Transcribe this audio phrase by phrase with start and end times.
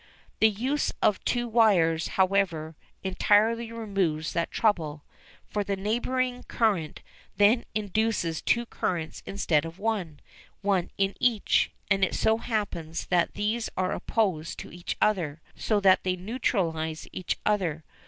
[0.39, 5.03] The use of two wires, however, entirely removes that trouble,
[5.47, 7.01] for the neighbouring current
[7.37, 10.19] then induces two currents instead of one,
[10.61, 15.79] one in each, and it so happens that these are opposed to each other, so
[15.79, 17.83] that they neutralise each other.